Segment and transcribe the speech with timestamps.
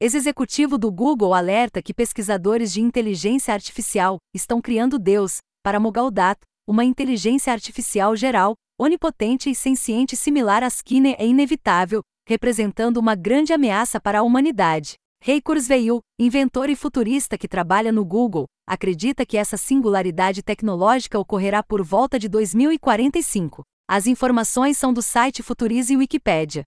[0.00, 6.84] Ex-executivo do Google alerta que pesquisadores de inteligência artificial estão criando Deus, para Mogaldat, uma
[6.84, 14.00] inteligência artificial geral, onipotente e senciente similar a Skinner é inevitável, representando uma grande ameaça
[14.00, 14.94] para a humanidade.
[15.20, 21.60] Ray Kurzweil, inventor e futurista que trabalha no Google, acredita que essa singularidade tecnológica ocorrerá
[21.60, 23.64] por volta de 2045.
[23.90, 26.62] As informações são do site Futurize e Wikipedia.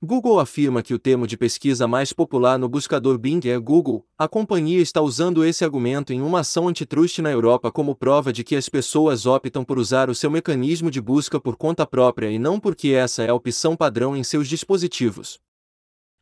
[0.00, 4.06] Google afirma que o termo de pesquisa mais popular no buscador Bing é Google.
[4.16, 8.44] A companhia está usando esse argumento em uma ação antitrust na Europa como prova de
[8.44, 12.38] que as pessoas optam por usar o seu mecanismo de busca por conta própria e
[12.38, 15.40] não porque essa é a opção padrão em seus dispositivos.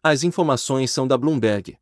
[0.02, 1.76] As informações são da Bloomberg.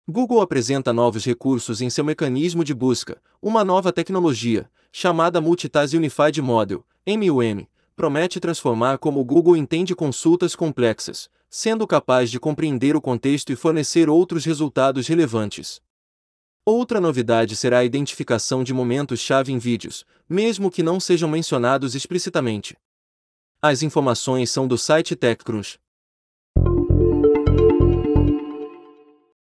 [0.09, 6.41] Google apresenta novos recursos em seu mecanismo de busca, uma nova tecnologia, chamada Multitask Unified
[6.41, 13.01] Model, MUM, promete transformar como o Google entende consultas complexas, sendo capaz de compreender o
[13.01, 15.81] contexto e fornecer outros resultados relevantes.
[16.65, 22.75] Outra novidade será a identificação de momentos-chave em vídeos, mesmo que não sejam mencionados explicitamente.
[23.61, 25.79] As informações são do site TechCrunch.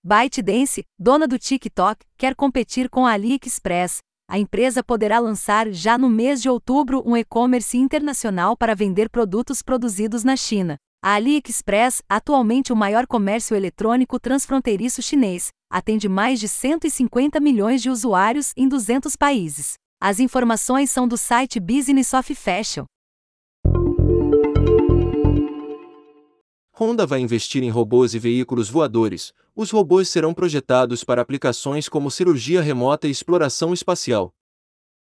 [0.04, 4.00] ByteDance, dona do TikTok, quer competir com a AliExpress.
[4.30, 9.62] A empresa poderá lançar já no mês de outubro um e-commerce internacional para vender produtos
[9.62, 10.78] produzidos na China.
[11.02, 17.90] A AliExpress, atualmente o maior comércio eletrônico transfronteiriço chinês, atende mais de 150 milhões de
[17.90, 19.76] usuários em 200 países.
[20.02, 22.86] As informações são do site Business of Fashion.
[26.80, 29.34] Honda vai investir em robôs e veículos voadores.
[29.56, 34.32] Os robôs serão projetados para aplicações como cirurgia remota e exploração espacial.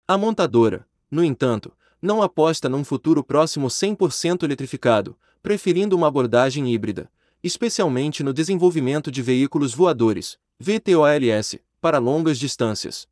[0.08, 1.72] A montadora, no entanto,
[2.02, 7.10] não aposta num futuro próximo 100% eletrificado, preferindo uma abordagem híbrida,
[7.44, 13.08] especialmente no desenvolvimento de veículos voadores, VTOLS, para longas distâncias.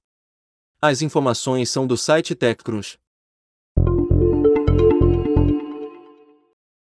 [0.81, 2.99] As informações são do site TechCrunch.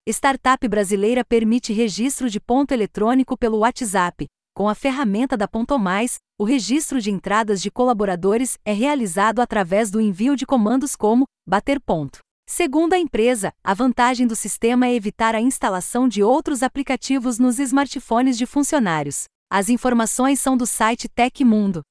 [0.07, 4.25] Startup brasileira permite registro de ponto eletrônico pelo WhatsApp.
[4.55, 9.91] Com a ferramenta da Ponto Mais, o registro de entradas de colaboradores é realizado através
[9.91, 12.19] do envio de comandos como bater ponto.
[12.49, 17.59] Segundo a empresa, a vantagem do sistema é evitar a instalação de outros aplicativos nos
[17.59, 19.25] smartphones de funcionários.
[19.49, 21.81] As informações são do site Tecmundo.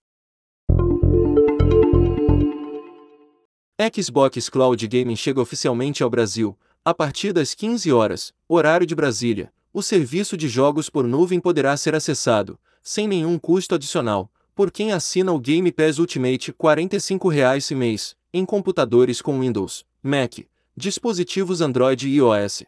[3.94, 9.52] Xbox Cloud Gaming chega oficialmente ao Brasil, a partir das 15 horas, horário de Brasília.
[9.74, 14.90] O serviço de jogos por nuvem poderá ser acessado, sem nenhum custo adicional, por quem
[14.90, 19.84] assina o Game Pass Ultimate R$ 45,00 mês, em computadores com Windows.
[20.06, 20.38] Mac,
[20.76, 22.62] dispositivos Android e iOS.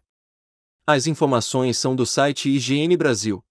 [0.85, 3.45] As informações são do site IGN Brasil.